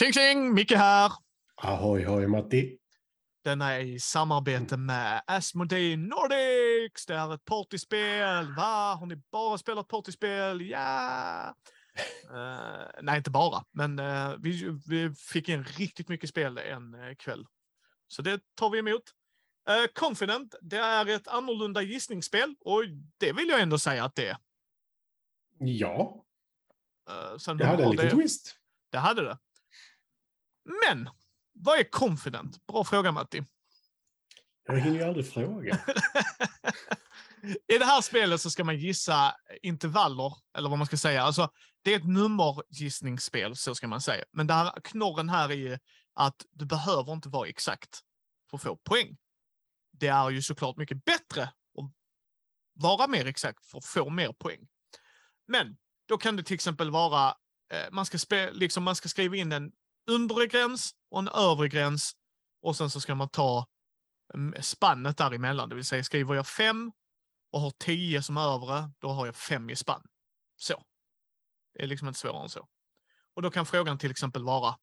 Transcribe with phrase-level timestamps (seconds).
[0.00, 0.54] Tjing tjing!
[0.54, 1.12] Micke här.
[1.56, 2.78] Ahoy hoj Matti.
[3.44, 7.06] Denna är i samarbete med Asmodee Nordics.
[7.06, 8.54] Det är ett partyspel.
[8.56, 8.94] Va?
[8.94, 10.60] Har ni bara spelat partyspel?
[10.60, 11.54] Ja!
[12.24, 17.14] Eh, nej, inte bara, men eh, vi, vi fick in riktigt mycket spel en eh,
[17.14, 17.46] kväll.
[18.08, 19.02] Så det tar vi emot.
[19.70, 22.82] Uh, Confident, det är ett annorlunda gissningsspel och
[23.18, 24.36] det vill jag ändå säga att det är.
[25.58, 26.24] Ja,
[27.10, 28.56] Uh, det hade en liten twist.
[28.90, 29.38] Det hade det.
[30.64, 31.08] Men,
[31.52, 32.66] vad är confident?
[32.66, 33.44] Bra fråga Matti.
[34.66, 35.78] Jag hinner ju aldrig fråga.
[37.42, 41.22] I det här spelet så ska man gissa intervaller, eller vad man ska säga.
[41.22, 41.50] Alltså,
[41.82, 44.24] det är ett nummergissningsspel, så ska man säga.
[44.32, 45.78] Men det här, knorren här är ju
[46.14, 48.00] att du behöver inte vara exakt
[48.50, 49.16] för att få poäng.
[49.92, 51.92] Det är ju såklart mycket bättre att
[52.74, 54.68] vara mer exakt för att få mer poäng.
[55.48, 55.76] Men
[56.08, 57.28] då kan det till exempel vara,
[57.72, 59.72] eh, man, ska spe, liksom, man ska skriva in en
[60.10, 62.12] undre gräns och en övre gräns
[62.62, 63.66] och sen så ska man ta
[64.34, 65.68] mm, spannet däremellan.
[65.68, 66.92] Det vill säga skriver jag fem
[67.52, 70.06] och har tio som övre, då har jag fem i spann.
[70.56, 70.84] Så.
[71.74, 72.68] Det är liksom inte svårare än så.
[73.34, 74.78] Och då kan frågan till exempel vara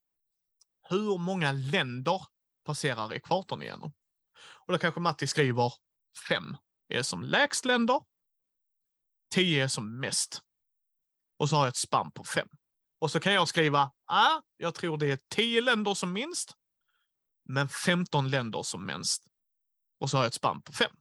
[0.90, 2.22] hur många länder
[2.66, 3.94] passerar ekvatorn igenom?
[4.40, 5.74] Och då kanske Matti skriver
[6.30, 8.02] fem är som lägst länder,
[9.34, 10.42] tio är som mest.
[11.38, 12.50] Och så har jag ett spann på fem.
[13.00, 16.54] Och så kan jag skriva, ah, jag tror det är 10 länder som minst,
[17.44, 19.24] men 15 länder som minst.
[20.00, 20.92] Och så har jag ett spann på 5.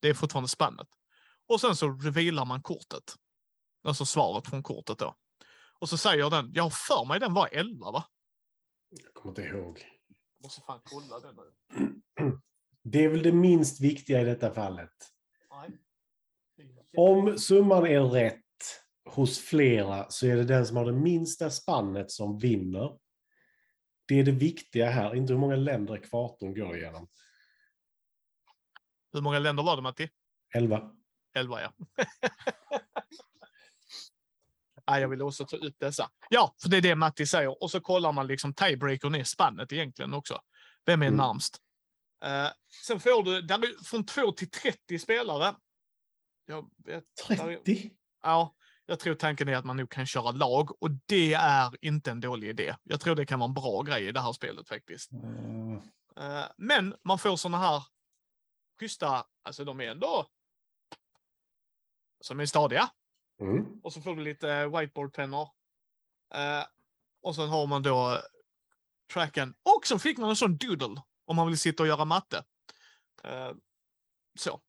[0.00, 0.88] Det är fortfarande spannet.
[1.46, 3.16] Och sen så revealar man kortet.
[3.84, 5.16] Alltså svaret från kortet då.
[5.78, 8.04] Och så säger den, jag har för mig den var 11 va?
[8.88, 9.86] Jag kommer inte ihåg.
[10.42, 11.52] Måste fan kolla den nu.
[12.82, 14.92] Det är väl det minst viktiga i detta fallet.
[15.50, 15.78] Nej.
[16.96, 18.42] Om summan är rätt
[19.04, 22.98] hos flera så är det den som har det minsta spannet som vinner.
[24.08, 27.08] Det är det viktiga här, inte hur många länder ekvatorn går igenom.
[29.12, 30.08] Hur många länder var det Matti?
[30.54, 30.90] 11.
[31.34, 31.72] 11 ja.
[34.86, 36.10] Nej, jag vill också ta ut dessa.
[36.30, 37.62] Ja, för det är det Matti säger.
[37.62, 40.40] Och så kollar man liksom tiebreakern i spannet egentligen också.
[40.86, 41.16] Vem är Mm.
[41.16, 41.58] närmst?
[42.24, 42.48] Eh,
[42.86, 45.54] sen får du där är från 2 till 30 spelare.
[46.46, 47.90] Jag vet, där är- 30?
[48.22, 48.54] Ja,
[48.92, 52.20] jag tror tanken är att man nog kan köra lag och det är inte en
[52.20, 52.76] dålig idé.
[52.82, 55.12] Jag tror det kan vara en bra grej i det här spelet faktiskt.
[55.12, 55.76] Mm.
[56.16, 57.82] Eh, Men man får såna här
[58.80, 60.26] schyssta, alltså de är ändå
[62.20, 62.90] som är stadiga.
[63.40, 63.80] Mm.
[63.82, 65.48] Och så får du lite whiteboardpennor.
[66.34, 66.64] Eh,
[67.22, 68.20] och så har man då
[69.12, 69.54] tracken.
[69.76, 72.44] Och så fick man en sån doodle om man vill sitta och göra matte.
[73.24, 73.52] Eh,
[74.38, 74.60] så.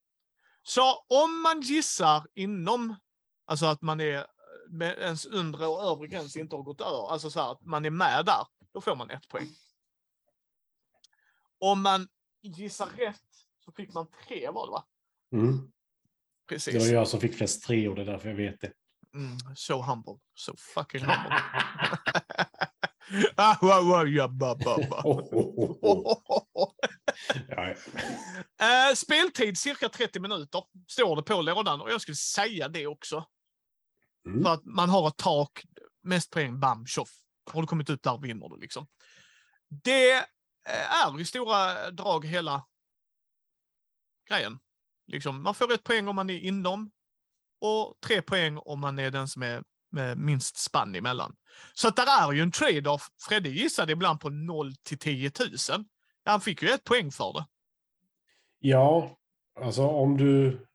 [0.63, 2.95] Så om man gissar inom,
[3.45, 4.25] alltså att man är
[4.69, 7.85] med ens undre och övre gräns inte har gått över, alltså så här att man
[7.85, 9.49] är med där, då får man ett poäng.
[11.59, 12.07] Om man
[12.41, 13.21] gissar rätt
[13.65, 14.85] så fick man tre var det va?
[15.31, 15.71] Mm.
[16.49, 16.73] Precis.
[16.73, 18.73] Det var jag som fick flest treor, det är därför jag vet det.
[19.15, 20.19] Mm, so humble.
[20.35, 21.39] So fucking humble.
[28.95, 33.25] Speltid cirka 30 minuter står det på lådan och jag skulle säga det också.
[34.25, 34.43] Mm.
[34.43, 35.63] För att man har ett tak,
[36.03, 37.09] mest poäng, bam, tjoff.
[37.51, 38.87] Har du kommit ut där vinner du liksom.
[39.69, 40.11] Det
[40.69, 42.65] eh, är i stora drag hela
[44.29, 44.59] grejen.
[45.07, 46.91] Liksom, man får ett poäng om man är inom
[47.61, 51.35] och tre poäng om man är den som är med minst spann emellan.
[51.73, 53.07] Så att där är ju en trade-off.
[53.27, 55.31] Fredde gissade ibland på 0 till 10
[55.69, 55.85] 000.
[56.25, 57.45] Han fick ju ett poäng för det.
[58.59, 59.17] Ja,
[59.61, 60.65] alltså om du...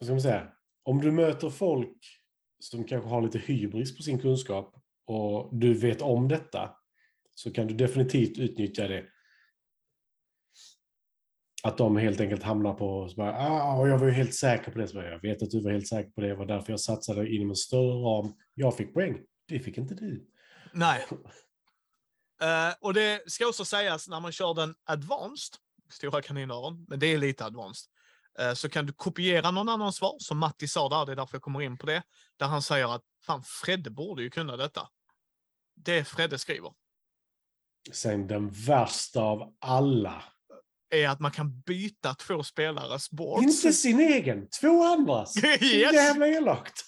[0.00, 0.52] Vad ska man säga?
[0.82, 1.98] Om du möter folk
[2.58, 4.74] som kanske har lite hybris på sin kunskap
[5.06, 6.70] och du vet om detta
[7.34, 9.04] så kan du definitivt utnyttja det.
[11.62, 13.08] Att de helt enkelt hamnar på...
[13.08, 14.88] Så bara, ah, jag var ju helt säker på det.
[14.88, 16.28] Så bara, jag vet att du var helt säker på det.
[16.28, 18.34] Det var därför jag satsade inom en större ram.
[18.54, 19.18] Jag fick poäng.
[19.48, 20.26] Det fick inte du.
[20.72, 21.06] Nej.
[22.42, 25.54] Eh, och det ska också sägas när man kör den advanced,
[25.90, 27.90] stora kaninöron, men det är lite advanced,
[28.54, 31.42] så kan du kopiera någon annans svar, som Matti sa där, det är därför jag
[31.42, 32.02] kommer in på det,
[32.36, 34.88] där han säger att fan, Fredde borde ju kunna detta.
[35.76, 36.72] Det Fredde skriver
[37.92, 40.24] Sen den värsta av alla.
[40.90, 43.42] är att man kan byta två spelares boards.
[43.42, 45.36] Inte sin egen, två andras.
[45.44, 45.92] Yes.
[45.94, 46.84] Jävla elakt.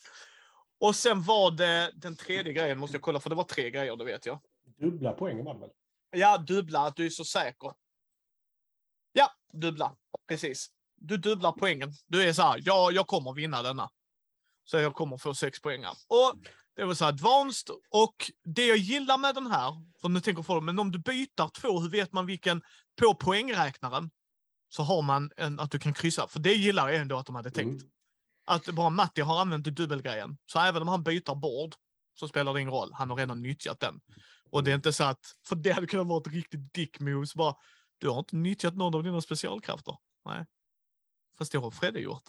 [0.80, 3.96] Och sen var det den tredje grejen, måste jag kolla, för det var tre grejer,
[3.96, 4.40] det vet jag.
[4.80, 5.70] Dubbla poäng var väl?
[6.10, 7.72] Ja, dubbla, att du är så säker.
[9.12, 9.96] Ja, dubbla.
[10.28, 10.70] Precis.
[11.04, 11.93] Du dubblar poängen.
[12.06, 13.90] Du är så här, ja, jag kommer vinna denna.
[14.64, 15.84] Så jag kommer få sex poäng.
[16.08, 16.34] Och
[16.76, 18.14] Det var så advanced och
[18.44, 21.81] det jag gillar med den här, för nu tänker folk, men om du byter två,
[21.81, 22.62] hur vet man vilken
[23.00, 24.10] på poängräknaren?
[24.69, 27.34] Så har man en, att du kan kryssa, för det gillar jag ändå att de
[27.34, 27.82] hade tänkt.
[27.82, 27.93] Mm.
[28.46, 30.38] Att bara Matti har använt dubbelgrejen.
[30.46, 31.75] Så även om han byter bord
[32.14, 32.93] så spelar det ingen roll.
[32.93, 34.00] Han har redan nyttjat den.
[34.50, 37.34] Och det är inte så att, för det hade kunnat vara ett riktigt dick moves
[37.34, 37.55] bara,
[37.98, 39.96] du har inte nyttjat någon av dina specialkrafter.
[40.25, 40.46] Nej.
[41.38, 42.23] Fast det har Fredde gjort.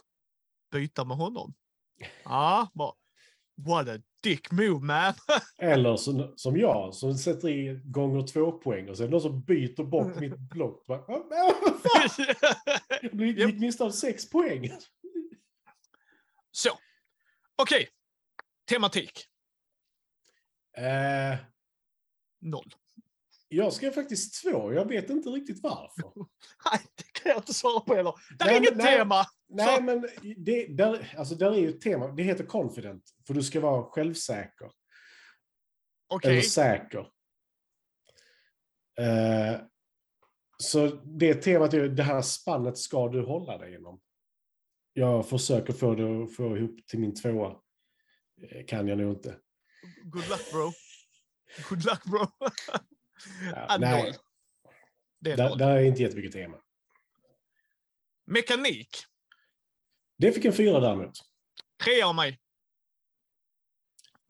[0.72, 1.54] Byta med honom.
[2.24, 2.94] Ja, bara,
[3.56, 5.14] what a dick move man.
[5.58, 9.84] Eller som, som jag, som sätter i gånger två poäng och sen någon som byter
[9.84, 10.86] bort mitt block.
[10.86, 12.10] Bara, "Ah, men vad fan?
[13.12, 14.72] Det gick minst av sex poäng.
[16.52, 16.70] så.
[17.56, 17.90] Okej.
[18.70, 19.26] Tematik.
[20.78, 21.38] Eh,
[22.40, 22.74] Noll.
[23.56, 26.12] Jag skrev faktiskt två, jag vet inte riktigt varför.
[26.72, 28.14] Nej, det kan jag inte svara på heller.
[28.40, 28.98] Det är Nej, men- inget nej.
[28.98, 29.26] tema.
[29.50, 30.08] Nej, Så- men
[30.38, 32.08] det, där, alltså, där är ju ett tema.
[32.08, 34.72] Det heter confident, för du ska vara självsäker.
[36.08, 36.32] Okej.
[36.32, 37.00] Eller säker.
[39.00, 39.62] Eh,
[40.58, 44.02] så det temat är det här spannet ska du hålla dig inom.
[44.94, 47.56] Jag försöker få det att få ihop till min tvåa.
[48.50, 49.38] Eh, Kan jag nog inte.
[50.04, 50.72] Good luck bro.
[51.70, 52.20] Good luck bro.
[53.56, 54.16] Ja, nej.
[55.20, 56.58] Det är där, där är inte jättemycket tema.
[58.25, 58.90] Mekanik.
[60.18, 61.14] Det fick en fyra däremot.
[61.84, 62.40] Trea av mig.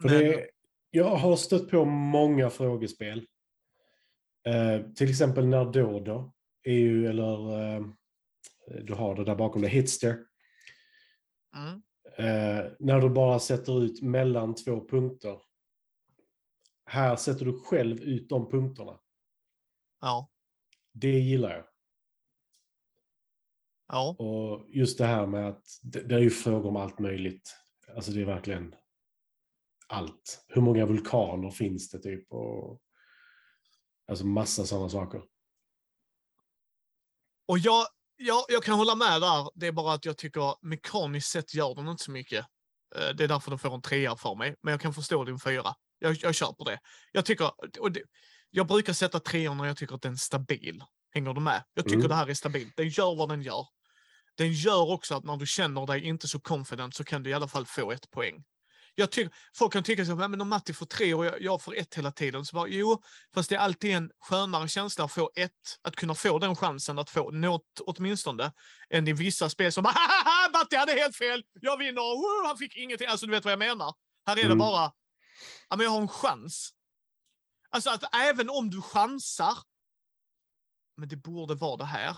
[0.01, 0.49] För Men- det,
[0.89, 3.27] jag har stött på många frågespel.
[4.47, 6.33] Eh, till exempel när då då.
[6.65, 7.85] EU eller eh,
[8.83, 10.25] du har det där bakom det, Hitster.
[11.55, 11.81] Mm.
[12.17, 15.39] Eh, när du bara sätter ut mellan två punkter.
[16.93, 18.99] Här sätter du själv ut de punkterna.
[20.01, 20.29] Ja.
[20.91, 21.65] Det gillar jag.
[23.87, 24.15] Ja.
[24.19, 27.55] Och just det här med att det, det är ju frågor om allt möjligt.
[27.95, 28.75] Alltså det är verkligen
[29.87, 30.45] allt.
[30.47, 32.31] Hur många vulkaner finns det typ?
[32.31, 32.81] Och,
[34.07, 35.23] alltså massa sådana saker.
[37.47, 37.85] Och jag,
[38.15, 39.49] jag, jag kan hålla med där.
[39.55, 42.45] Det är bara att jag tycker mekaniskt sett gör de inte så mycket.
[42.95, 44.55] Eh, Det är därför de får en trea för mig.
[44.61, 45.75] Men jag kan förstå din fyra.
[46.03, 46.79] Jag, jag kör på det.
[47.11, 48.01] Jag tycker, och det,
[48.49, 50.83] jag brukar sätta treor när jag tycker att den är stabil.
[51.13, 51.63] Hänger du med?
[51.73, 52.07] Jag tycker Mm.
[52.09, 52.73] det här är stabilt.
[52.77, 53.65] Den gör vad den gör.
[54.37, 57.33] Den gör också att när du känner dig inte så confident så kan du i
[57.33, 58.43] alla fall få ett poäng.
[58.95, 61.75] Jag tycker, folk kan tycka så men om Matti får tre och jag, jag får
[61.77, 62.45] ett hela tiden.
[62.45, 63.01] Så bara, jo,
[63.33, 65.51] fast det är alltid en skönare känsla att få ett,
[65.81, 68.51] att kunna få den chansen att få något åtminstone,
[68.89, 72.75] än i vissa spel som "Hahaha, Matti hade helt fel, jag vinner, Woo, han fick
[72.75, 73.07] ingenting.
[73.07, 73.93] Alltså du vet vad jag menar.
[74.27, 74.57] Här är det Mm.
[74.57, 74.91] bara,
[75.69, 76.69] ja men jag har en chans.
[77.69, 79.57] Alltså att även om du chansar,
[80.97, 82.17] men det borde vara det här,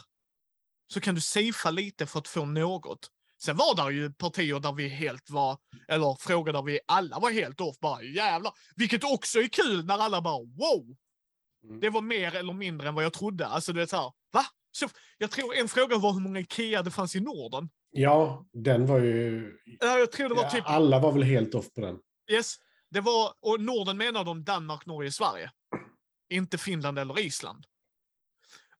[0.93, 3.11] så kan du safea lite för att få något.
[3.43, 5.57] Sen var det ju partier där vi helt var,
[5.87, 8.53] eller frågor där vi alla var helt off, bara jävlar.
[8.75, 10.95] Vilket också är kul när alla bara wow!
[11.63, 11.79] Mm.
[11.79, 13.47] Det var mer eller mindre än vad jag trodde.
[13.47, 14.45] Alltså du vet såhär, va?
[14.71, 17.69] Så, jag tror en fråga var hur många Ikea det fanns i Norden.
[17.91, 19.51] Ja, den var ju...
[19.79, 21.99] Ja, Jag tror det var typ, alla var väl helt off på den.
[22.31, 22.55] yes.
[22.95, 25.51] Det var, och Norden menar de Danmark, Norge, Sverige.
[26.29, 27.65] Inte Finland eller Island.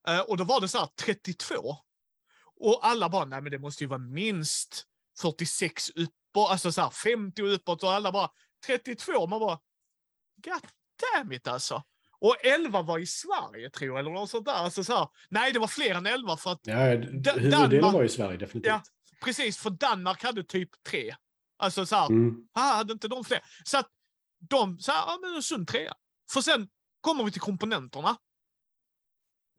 [0.08, 1.78] Eh, och då var det så här 32.
[2.56, 4.84] Och alla bara, nej men det måste ju vara minst
[5.22, 8.30] 46 uppåt, alltså så här 50 uppåt och alla bara
[8.66, 9.28] 32.
[9.28, 9.60] Man bara,
[10.44, 10.62] god
[11.14, 11.84] damn it alltså.
[12.20, 14.54] Och 11 var i Sverige tror jag, eller något sånt där.
[14.54, 17.22] Alltså så här, nej, det var fler än 11 för att Ja, huvuddelen
[17.72, 18.70] Danmark- var i Sverige definitivt.
[18.72, 18.82] Ja.
[19.24, 21.16] precis, för Danmark hade typ tre.
[21.58, 22.36] Alltså så här, Mm.
[22.54, 23.40] ah, hade inte de fler?
[23.64, 23.90] Så att
[24.50, 25.94] de, så här, ja men en sund trea.
[26.32, 26.68] För sen
[27.02, 28.18] kommer vi till komponenterna.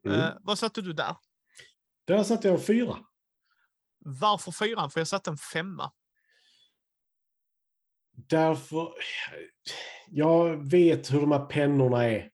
[0.05, 0.19] Mm.
[0.19, 1.15] Eh, vad satte du där?
[2.07, 2.97] Där satte jag fyra.
[3.99, 4.91] Varför fyran?
[4.91, 5.91] För jag satte en femma.
[8.11, 8.93] Därför...
[10.09, 12.29] Jag vet hur de här pennorna är.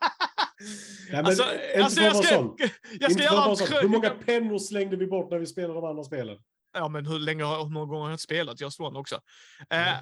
[1.10, 2.56] men alltså, inte alltså jag ska, sån.
[3.00, 3.66] jag ska göra sån.
[3.80, 6.38] Hur många pennor slängde vi bort när vi spelade de andra spelen?
[6.72, 9.20] Ja, men hur länge har hur många gånger har jag spelat Just One också?
[9.70, 10.00] Eh, Mm.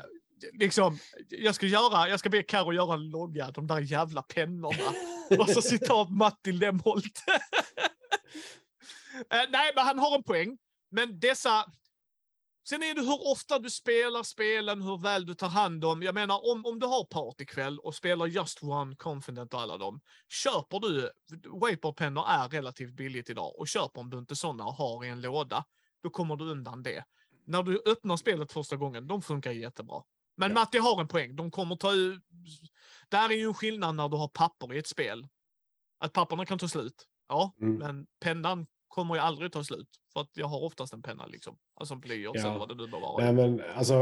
[0.53, 4.95] Liksom, jag ska göra, jag ska be Karo göra en logga, de där jävla pennorna.
[5.39, 7.25] Och så citat Matti Lemholt.
[9.31, 10.59] eh, nej, men han har en poäng.
[10.91, 11.65] Men dessa...
[12.69, 16.03] Sen är det hur ofta du spelar spelen, hur väl du tar hand om.
[16.03, 20.01] Jag menar, om, om du har partykväll och spelar Just One, Confident och alla dem.
[20.29, 21.11] Köper du...
[21.61, 25.21] Wakeboardpennor är relativt billigt idag och köper om du inte sådana och har i en
[25.21, 25.65] låda,
[26.03, 27.05] då kommer du undan det.
[27.47, 30.03] När du öppnar spelet första gången, de funkar jättebra.
[30.37, 30.55] Men Ja.
[30.55, 31.37] Matti har en poäng.
[31.37, 32.23] De kommer ta ut...
[33.09, 35.27] Där är ju en skillnad när du har papper i ett spel.
[35.99, 37.07] Att papperna kan ta slut.
[37.29, 37.75] Ja, Mm.
[37.79, 39.89] men pennan kommer ju aldrig ta slut.
[40.13, 41.59] För att jag har oftast en penna liksom.
[41.81, 42.49] Alltså blyerts Ja.
[42.49, 43.25] eller vad det nu må vara.
[43.25, 43.95] Nej, men alltså,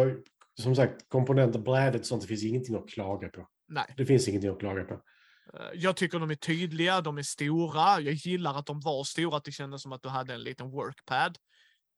[0.60, 3.48] som sagt, komponenter, brädet sånt, det finns ingenting att klaga på.
[3.68, 3.94] Nej.
[3.96, 4.94] Det finns ingenting att klaga på.
[4.94, 8.00] Eh, Jag tycker de är tydliga, de är stora.
[8.00, 10.70] Jag gillar att de var stora, att det kändes som att du hade en liten
[10.70, 11.38] workpad.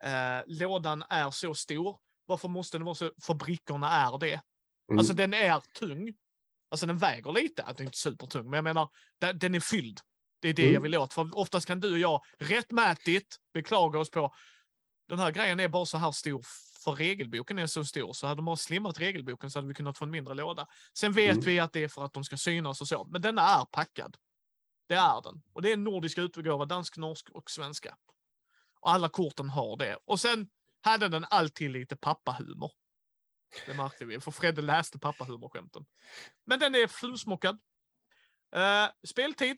[0.05, 1.99] Eh, lådan är så stor.
[2.26, 3.11] Varför måste den vara så?
[3.23, 4.40] För brickorna är det.
[4.90, 4.99] Mm.
[4.99, 6.14] Alltså den är tung.
[6.71, 8.88] Alltså den väger lite, den är inte supertung, men jag menar
[9.35, 10.00] den, är fylld.
[10.40, 10.75] Det är det Mm.
[10.75, 11.14] jag vill åt.
[11.14, 14.35] För oftast kan du och jag rättmätigt beklaga oss på
[15.09, 16.42] den här grejen är bara så här stor
[16.85, 18.12] för regelboken är så stor.
[18.12, 20.66] Så hade de bara slimmat regelboken så hade vi kunnat få en mindre låda.
[20.99, 21.45] Sen vet Mm.
[21.45, 24.16] vi att det är för att de ska synas och så, men den är packad.
[24.88, 25.42] Det är den.
[25.52, 27.97] Och det är en nordisk utgåva, dansk, norsk och svenska.
[28.80, 29.99] Och alla korten har det.
[30.04, 30.49] Och sen
[30.90, 32.73] hade den alltid lite pappahumor.
[33.66, 35.87] Det märkte vi, för Fredde läste pappahumor-skämten.
[36.47, 37.59] Men den är fulsmockad.
[38.57, 39.57] Uh, speltid,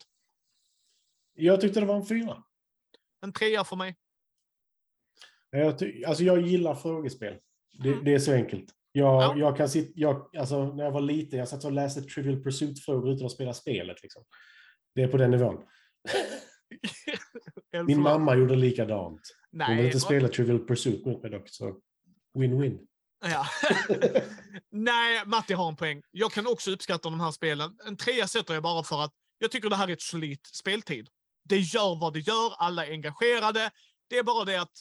[1.35, 2.43] Jag tyckte det var en fyra.
[3.21, 3.97] en trea för mig.
[5.51, 5.73] Jag,
[6.07, 7.39] alltså jag gillar frågespel.
[7.83, 8.05] Det, Mm.
[8.05, 8.75] det är så enkelt.
[8.93, 9.37] Jag, Ja.
[9.37, 13.11] jag kan sitta, jag, alltså, när jag var liten, jag satt och läste Trivial Pursuit-frågor
[13.13, 14.03] utan att spela spelet.
[14.03, 14.25] Liksom.
[14.95, 15.65] Det är på den nivån.
[17.87, 19.21] Min mamma gjorde likadant.
[19.53, 21.81] Nej, vill inte vad- spela Trivial Pursuit mot mig dock, så
[22.39, 22.79] win-win.
[23.21, 23.47] Ja.
[24.71, 26.03] Nej, Matti har en poäng.
[26.11, 27.79] Jag kan också uppskatta de här spelen.
[27.87, 31.09] En trea sätter jag bara för att jag tycker det här är ett solitt speltid.
[31.45, 33.71] Det gör vad det gör, alla är engagerade.
[34.09, 34.73] Det är bara det att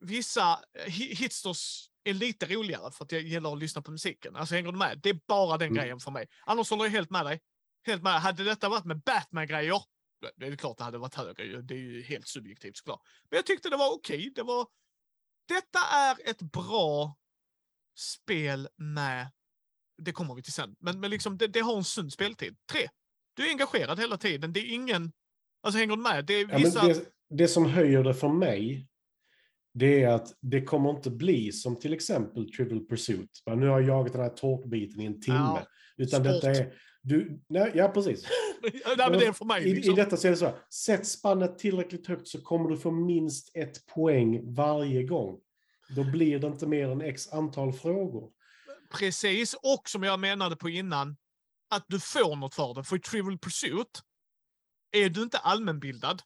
[0.00, 4.36] vissa eh, hi- hitsters är lite roligare för att jag gillar att lyssna på musiken.
[4.36, 5.00] Alltså hänger du med?
[5.02, 5.78] Det är bara den Mm.
[5.82, 6.28] grejen för mig.
[6.46, 7.40] Annars håller jag helt med dig.
[7.86, 8.20] Helt med.
[8.20, 9.82] Hade detta varit med Batman-grejer,
[10.36, 11.62] det är klart det hade varit högre.
[11.62, 13.00] Det är ju helt subjektivt såklart.
[13.30, 14.32] Men jag tyckte det var okej.
[14.34, 14.66] Det var...
[15.48, 17.16] Detta är ett bra
[17.98, 19.28] spel med...
[20.02, 20.76] Det kommer vi till sen.
[20.80, 22.56] Men, men liksom, det, det har en sund speltid.
[22.72, 22.88] Tre.
[23.34, 24.52] Du är engagerad hela tiden.
[24.52, 25.12] Det är ingen...
[25.62, 26.24] Alltså hänger du med?
[26.24, 26.86] Det är Ja, vissa...
[26.86, 28.88] det, det som höjer det för mig,
[29.74, 33.42] det är att det kommer inte bli som till exempel Trivial Pursuit.
[33.46, 35.38] Nu har jag jagat den här tårtbiten i en timme.
[35.38, 36.32] Ja, utan sport.
[36.32, 36.74] detta är...
[37.08, 38.24] Du, nej, ja, precis.
[38.62, 39.68] Nej, men det är för mig.
[39.68, 39.92] I, Liksom.
[39.92, 42.90] I detta så är det så här, sätt spannet tillräckligt högt så kommer du få
[42.90, 45.38] minst ett poäng varje gång.
[45.96, 48.30] Då blir det inte mer än x antal frågor.
[48.90, 49.54] Precis.
[49.54, 51.16] Och som jag menade på innan,
[51.70, 52.84] att du får något för det.
[52.84, 54.02] För i Trivial Pursuit
[54.92, 56.22] är du inte allmänbildad.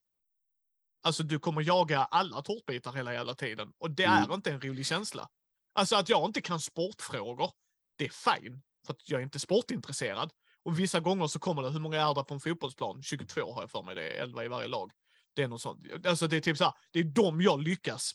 [1.02, 3.72] Alltså du kommer jaga alla tårtbitar hela jävla tiden.
[3.78, 4.32] Och det är Mm.
[4.32, 5.28] inte en rolig känsla.
[5.72, 7.50] Alltså att jag inte kan sportfrågor,
[7.96, 8.62] det är fine.
[8.86, 10.30] För att jag är inte sportintresserad.
[10.64, 13.02] Och vissa gånger så kommer det, hur många är det på en fotbollsplan?
[13.02, 14.92] 22 har jag för mig, det är 11 i varje lag.
[15.34, 15.86] Det är något sånt.
[16.06, 18.12] Alltså det är typ så här, det är de jag lyckas.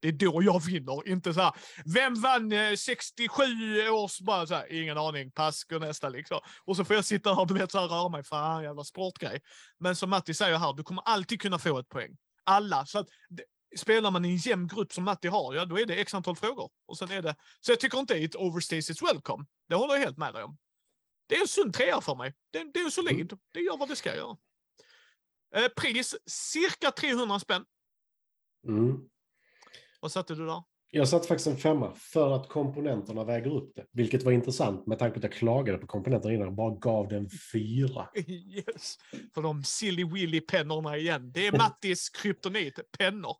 [0.00, 1.52] Det är då jag vinner, inte så här.
[1.94, 3.42] Vem vann eh, 67
[3.90, 6.40] års, bara så här, ingen aning, pass, går nästa liksom.
[6.64, 8.84] Och så får jag sitta här och du vet så här, röra mig, fan jävla
[8.84, 9.40] sportgrej.
[9.78, 12.16] Men som Matti säger här, du kommer alltid kunna få ett poäng.
[12.44, 12.86] Alla.
[12.86, 13.06] Så att,
[13.76, 16.36] spelar man i en jämn grupp som Matti har, ja då är det x antal
[16.36, 16.70] frågor.
[16.86, 19.44] Och sen är det, så jag tycker inte it overstays its welcome.
[19.68, 20.58] Det håller jag helt med dig om.
[21.26, 22.34] Det är en sund trea för mig.
[22.50, 23.38] Det, det är solid.
[23.52, 24.36] Det gör vad det ska göra.
[25.54, 27.64] Eh, pris, cirka 300 spänn.
[28.68, 29.00] Mm.
[30.00, 30.62] Vad satte du där?
[30.90, 33.86] Jag satte faktiskt en femma för att komponenterna väger upp det.
[33.92, 37.08] Vilket var intressant med tanke på att jag klagade på komponenterna innan och bara gav
[37.08, 38.08] den fyra.
[38.26, 38.96] Yes.
[39.34, 41.32] För de silly willy pennorna igen.
[41.32, 43.36] Det är Mattis kryptonit, pennor.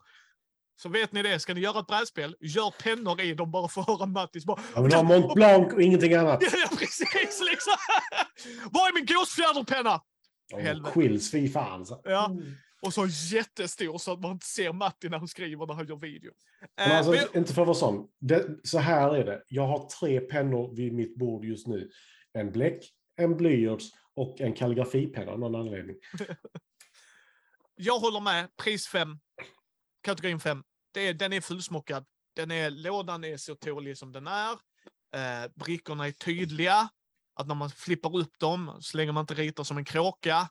[0.77, 3.81] Så vet ni det, ska ni göra ett brädspel, gör pennor i dem bara för
[3.81, 4.61] att höra Mattis bara...
[4.75, 6.43] Jag vill ha Mont Blanc och ingenting annat.
[6.43, 7.73] Ja, precis liksom.
[8.71, 10.01] Var är min gåsfjäderpenna?
[10.93, 11.87] Quills, fy fan.
[11.87, 12.01] Så.
[12.05, 12.37] Ja.
[12.83, 15.97] Och så jättestor så att man inte ser Matti när han skriver när han gör
[15.97, 16.33] video.
[16.77, 18.09] Men Eh, alltså, men inte för att vara sån.
[18.21, 19.43] Det, så här är det.
[19.49, 21.91] Jag har tre pennor vid mitt bord just nu.
[22.33, 22.85] En bläck,
[23.17, 25.97] en blyerts och en kalligrafipenna av någon anledning.
[27.77, 28.57] Jag håller med.
[28.57, 29.19] Pris 5.
[30.07, 30.63] Kategorin 5.
[30.93, 32.05] Det är, den är fullsmockad.
[32.37, 34.53] Den är, lådan är så tålig som den är.
[35.15, 36.89] Eh, brickorna är tydliga.
[37.35, 40.49] Att när man flippar upp dem, så länge man inte ritar som en kråka,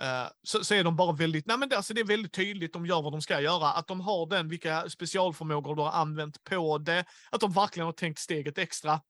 [0.00, 2.72] eh, så, så är de bara väldigt, nej men det, alltså det är väldigt tydligt,
[2.72, 3.72] de gör vad de ska göra.
[3.72, 7.04] Att de har den, vilka specialförmågor du har använt på det.
[7.30, 9.00] Att de verkligen har tänkt steget extra.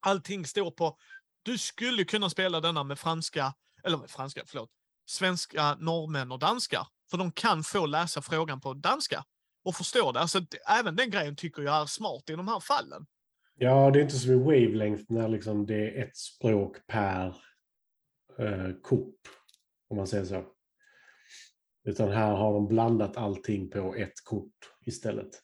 [0.00, 0.98] Allting står på,
[1.42, 3.54] du skulle kunna spela denna med franska,
[3.84, 4.70] eller med franska, förlåt,
[5.06, 6.86] svenska, norrmän och danskar.
[7.10, 9.24] För de kan få läsa frågan på danska
[9.64, 10.20] och förstå det.
[10.20, 13.06] Alltså, även den grejen tycker jag är smart i de här fallen.
[13.54, 17.26] Ja, det är inte som i wavelength när liksom det är ett språk per
[18.38, 19.20] eh, kort.
[19.90, 20.44] Om man säger så.
[21.84, 25.42] Utan här har de blandat allting på ett kort istället.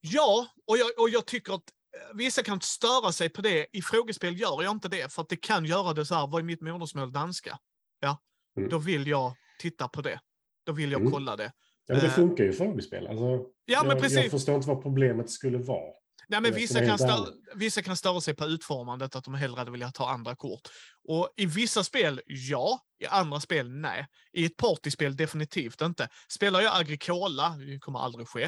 [0.00, 1.70] Ja, och jag, och jag tycker att
[2.10, 3.66] eh, vissa kan störa sig på det.
[3.72, 6.40] I frågespel gör jag inte det, för att det kan göra det så här, vad
[6.40, 7.58] är mitt modersmål danska?
[8.00, 8.22] Ja,
[8.56, 8.68] Mm.
[8.68, 10.20] då vill jag titta på det.
[10.66, 11.12] Då vill jag Mm.
[11.12, 11.52] kolla det.
[11.86, 12.12] Ja, men det Eh.
[12.12, 13.06] funkar ju frågespel.
[13.06, 13.24] Alltså,
[13.64, 14.18] Ja, men jag, precis.
[14.18, 15.92] jag förstår inte vad problemet skulle vara.
[16.28, 17.34] Nej, men ska vissa, kan helt stö- ärlig.
[17.54, 20.60] vissa kan störa sig på utformandet, att de hellre hade velat ha andra kort.
[21.08, 22.80] Och i vissa spel, ja.
[22.98, 24.06] I andra spel, nej.
[24.32, 26.08] I ett partyspel, definitivt inte.
[26.32, 28.42] Spelar jag Agricola, det kommer aldrig ske,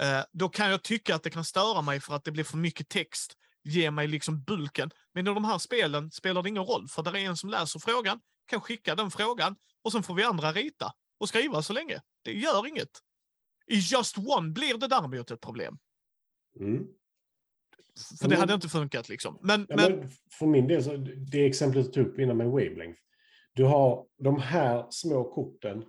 [0.00, 2.56] eh, då kan jag tycka att det kan störa mig för att det blir för
[2.56, 3.34] mycket text.
[3.64, 4.90] Ge mig liksom bulken.
[5.14, 7.78] Men i de här spelen spelar det ingen roll, för det är en som läser
[7.80, 12.00] frågan, kan skicka den frågan och sen får vi andra rita och skriva så länge.
[12.22, 12.90] Det gör inget.
[13.66, 15.78] I Just One blir det däremot ett problem.
[16.60, 16.86] Mm.
[18.20, 18.40] För det Mm.
[18.40, 19.38] hade inte funkat liksom.
[19.42, 20.96] Men, Ja, men, men för min del, så,
[21.30, 23.00] det exemplet du tog upp innan med wavelength.
[23.54, 25.84] Du har de här små korten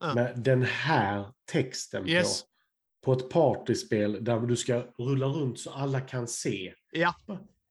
[0.00, 0.14] Ja.
[0.14, 2.42] med den här texten Yes.
[2.42, 2.48] på.
[3.04, 6.74] På ett partyspel där du ska rulla runt så alla kan se.
[6.92, 7.14] Ja.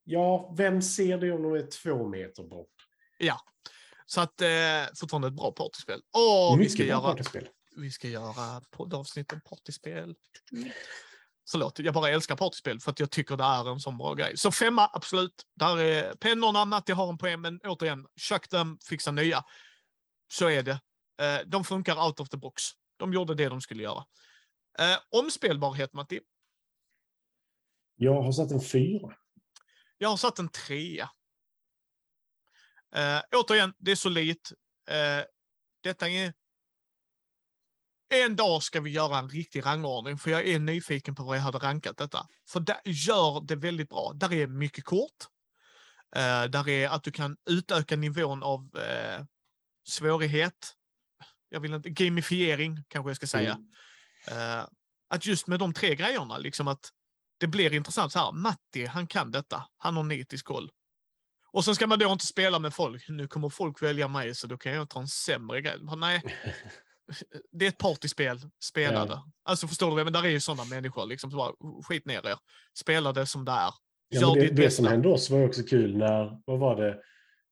[0.03, 2.69] Ja, vem ser det om de är två meter bort?
[4.05, 4.47] så att eh,
[4.95, 6.01] fortfarande ett bra partyspel.
[6.17, 7.47] Åh, vi Mycket ska, bra göra, partyspel.
[7.75, 10.15] vi ska göra poddavsnitt om partyspel.
[11.51, 14.37] Förlåt, jag bara älskar partyspel för att jag tycker det är en sån bra grej.
[14.37, 15.45] Så femma, absolut.
[15.55, 19.43] Där är pennorna, Matti har en poäng, men återigen, chuck dem, fixa nya.
[20.31, 20.79] Så är det.
[21.21, 22.63] Eh, de funkar out of the box.
[22.97, 24.03] De gjorde det de skulle göra.
[24.79, 26.19] Eh, omspelbarhet, Matti.
[27.95, 29.15] Jag har satt en fyra.
[29.97, 31.09] Jag har satt en trea.
[32.95, 34.51] Eh, återigen, det är solitt.
[34.89, 35.25] Eh,
[35.83, 36.33] detta är...
[38.13, 41.41] En dag ska vi göra en riktig rangordning, för jag är nyfiken på vad jag
[41.41, 42.27] hade rankat detta.
[42.49, 44.11] För det gör det väldigt bra.
[44.15, 45.27] Där är mycket kort.
[46.15, 49.25] Eh, där är att du kan utöka nivån av eh,
[49.87, 50.75] svårighet.
[51.49, 51.89] Jag vill inte...
[51.89, 53.51] Gamifiering, kanske jag ska säga.
[53.51, 53.71] Mm.
[54.27, 54.65] Eh,
[55.09, 56.89] att just med de tre grejerna, liksom att
[57.37, 58.11] det blir intressant.
[58.11, 59.63] Så här, Matti, han kan detta.
[59.77, 60.71] Han har nitisk koll.
[61.51, 63.09] Och sen ska man då inte spela med folk.
[63.09, 65.77] Nu kommer folk välja mig, så då kan jag ta en sämre grej.
[65.81, 66.21] Men nej,
[67.51, 68.39] det är ett partyspel.
[68.63, 69.05] Spela Ja.
[69.05, 69.21] det.
[69.43, 70.03] Alltså förstår du?
[70.03, 71.05] Men där är ju sådana människor.
[71.05, 72.37] Liksom, så bara, skit ner er.
[72.77, 73.73] Spela det som det är.
[74.09, 77.01] Ja, det, det som hände oss var också kul när, vad var det?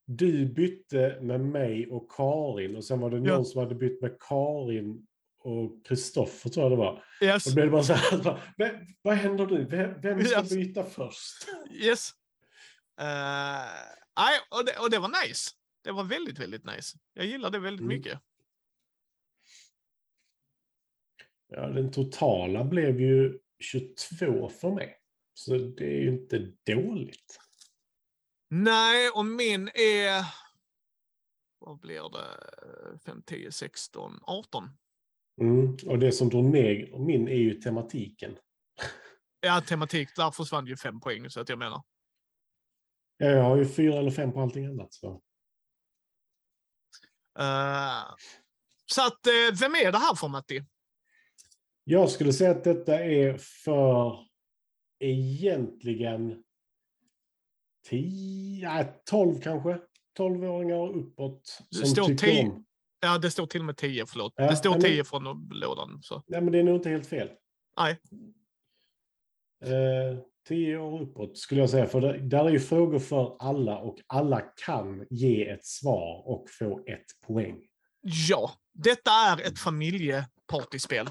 [0.06, 3.44] Du bytte med mig och Karin och sen var det någon Ja.
[3.44, 5.08] som hade bytt med Karin
[5.48, 7.04] och Kristoffer tror jag det var.
[7.22, 7.46] Yes.
[7.46, 9.66] Och då blev det bara så här, bara, "Vem- vad händer nu?
[9.66, 10.50] Vem, vem ska Yes.
[10.50, 11.48] byta först?
[11.72, 12.12] yes.
[13.00, 13.06] Eh,
[14.18, 15.52] nej, och, det, och det var nice.
[15.84, 16.98] Det var väldigt, väldigt nice.
[17.14, 17.98] Jag gillar det väldigt Mm.
[17.98, 18.20] mycket.
[21.48, 25.00] Ja, den totala blev ju 22 för mig.
[25.34, 27.40] Så det är ju inte dåligt.
[28.50, 30.26] Nej, och min är...
[31.60, 33.00] Vad blir det?
[33.06, 34.70] 5, 10, 16, 18.
[35.41, 35.78] Mm.
[35.86, 38.38] Och det som drog ner min är ju tematiken.
[39.39, 40.15] Ja, tematik.
[40.15, 41.84] Där försvann ju fem poäng, så att jag menar.
[43.17, 44.93] Ja, Jag har ju fyra eller fem på allting annat.
[44.93, 45.21] Så.
[47.39, 48.15] Eh,
[48.86, 50.63] så att, eh, vem är det här för, Matti?
[51.84, 54.28] Jag skulle säga att detta är för
[55.00, 56.43] egentligen
[57.89, 59.80] 10, ja, 12 kanske.
[60.17, 61.60] 12-åringar och uppåt.
[61.69, 62.47] Det står tycker tio.
[62.47, 62.65] om.
[63.00, 64.34] Ja, det står till och med 10, förlåt.
[64.36, 66.00] Ja, det står men- 10 från lådan.
[66.04, 66.24] Så.
[66.28, 67.30] Nej, men det är nog inte helt fel.
[67.78, 68.00] Nej.
[69.64, 71.88] Eh, 10 år uppåt skulle jag säga.
[71.88, 76.50] För det, där är ju frågor för alla och alla kan ge ett svar och
[76.60, 77.68] få ett poäng.
[78.02, 81.06] Ja, detta är ett familjepartyspel.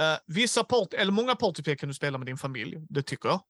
[0.00, 3.40] Uh, vissa part, eller många partyspel kan du spela med din familj, det tycker jag.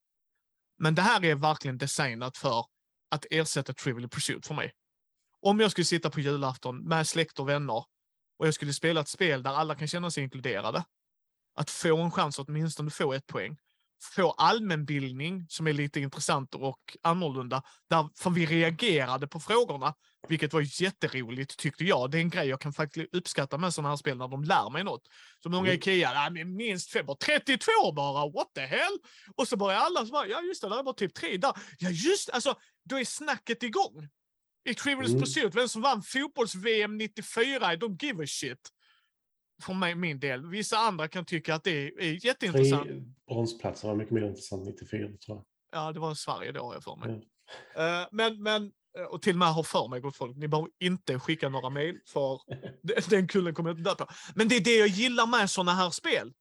[0.78, 2.64] Men det här är verkligen designat för
[3.10, 4.72] att ersätta Trivial Pursuit för mig.
[5.42, 7.84] Om jag skulle sitta på julafton med släkt och vänner
[8.38, 10.84] och jag skulle spela ett spel där alla kan känna sig inkluderade.
[11.54, 13.56] Att få en chans att åtminstone få ett poäng.
[14.14, 17.62] Få allmänbildning som är lite intressant och annorlunda.
[17.90, 19.94] Där, för vi reagerade på frågorna
[20.28, 22.10] vilket var jätteroligt tyckte jag.
[22.10, 24.70] Det är en grej jag kan faktiskt uppskatta med sådana här spel när de lär
[24.70, 25.02] mig något.
[25.42, 25.78] Så många Mm.
[25.78, 28.98] Ikea, men minst fem, bara 32 bara, what the hell?
[29.36, 31.52] Och så börjar alla så bara, ja just det, där var typ tre där.
[31.78, 34.08] Ja just alltså, då är snacket igång.
[34.64, 35.20] I Trivial Mm.
[35.20, 38.68] Pursuit, vem som vann fotbolls-VM 94, I don't give a shit.
[39.62, 40.46] För mig, min del.
[40.46, 42.84] Vissa andra kan tycka att det är, är jätteintressant.
[42.84, 45.44] Tre bronsplatser var mycket mer intressant 94 tror jag.
[45.72, 47.08] Ja, det var Sverige då har jag för mig.
[47.08, 47.20] Mm.
[48.02, 50.70] Eh, men, men, eh, och till och med har för mig gott folk, ni behöver
[50.80, 52.40] inte skicka några mejl för
[53.10, 54.06] den kullen kommer jag inte dö på.
[54.34, 56.32] Men det är det jag gillar med sådana här spel.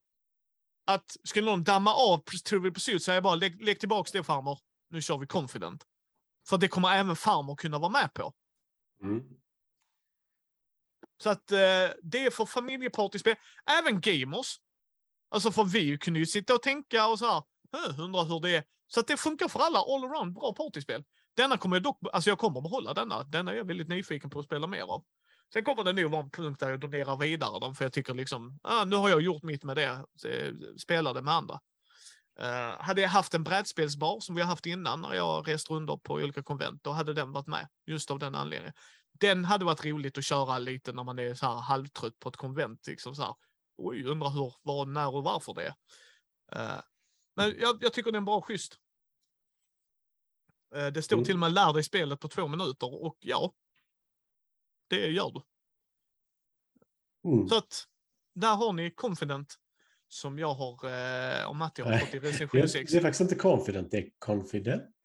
[0.88, 2.17] Att skulle någon damma av
[2.49, 4.60] Trivial Pursuit så är jag bara lägg, lägg tillbaks det farmor.
[4.89, 5.86] Nu kör vi Confident.
[6.49, 8.33] För det kommer även farmor kunna vara med på.
[9.03, 9.23] Mm.
[11.23, 11.57] Så att eh,
[12.03, 13.35] det är för familjepartyspel.
[13.79, 14.55] Även gamers.
[15.29, 18.55] Alltså för vi kunde ju sitta och tänka och så här, "Huh, undrar hur det
[18.55, 18.63] är.
[18.88, 21.03] Så att det funkar för alla all around bra partyspel.
[21.35, 23.23] Denna kommer jag dock, alltså jag kommer behålla denna.
[23.23, 25.05] Denna är jag väldigt nyfiken på att spela mer av.
[25.53, 28.13] Sen kommer det nog vara en punkt där jag donerar vidare dem, för jag tycker
[28.13, 30.05] liksom, ah, nu har jag gjort mitt med det,
[30.77, 31.59] spela det med andra.
[32.41, 36.04] Uh, hade jag haft en brädspelsbar som vi har haft innan när jag rest runt
[36.04, 37.67] på olika konvent, då hade den varit med.
[37.86, 38.73] Just av den anledningen.
[39.12, 42.36] Den hade varit roligt att köra lite när man är så här halvtrött på ett
[42.36, 42.88] konvent.
[42.88, 43.36] Liksom så här,
[43.78, 45.75] Oj, undrar hur, var, när och varför det.
[46.56, 46.82] Uh,
[47.36, 48.80] men jag, jag, tycker det är bra schysst.
[50.75, 51.25] Uh, det står mm.
[51.25, 53.54] till och med lär dig spelet på två minuter och ja,
[54.88, 55.41] det gör du.
[57.30, 57.47] Mm.
[57.47, 57.88] Så att
[58.36, 59.60] där har ni Confident
[60.09, 60.85] som jag har,
[61.39, 62.91] eh, och Matti har fått i recension 6.
[62.91, 64.95] Det är faktiskt inte Confident, det är Confident.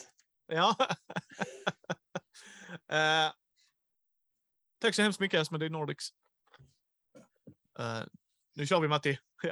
[0.46, 0.76] Ja.
[2.92, 3.32] eh,
[4.80, 6.08] tack så hemskt mycket Asmodee Nordics.
[7.78, 8.02] Eh,
[8.54, 9.18] nu kör vi Matti.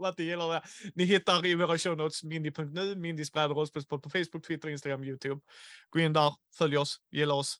[0.00, 0.62] Matti gillar det.
[0.94, 3.50] Ni hittar i våra show notes mindy.nu, Mindys bräd
[3.88, 5.40] på Facebook, Twitter, Instagram, Youtube.
[5.90, 7.56] Gå in där, följ oss, gilla oss.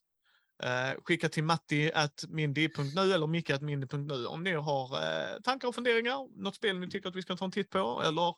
[0.63, 6.79] Eh, skicka till matti.mindy.nu eller micke.mindy.nu om ni har eh, tankar och funderingar, något spel
[6.79, 8.35] ni tycker att vi ska ta en titt på eller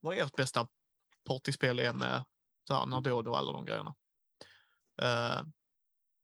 [0.00, 0.68] vad ert bästa
[1.28, 2.24] partyspel är med
[2.68, 3.94] så här, när då och då, alla de grejerna.
[5.02, 5.42] Eh,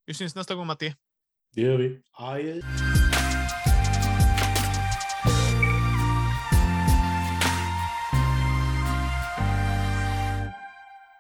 [0.07, 0.95] vi syns nästa gång Matti.
[1.55, 2.03] Det gör vi.
[2.13, 2.63] Aj.